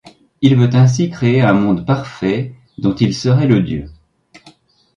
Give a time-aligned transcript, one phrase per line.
[0.41, 3.91] Il veut ainsi créer un monde parfait, dont il serait le dieu.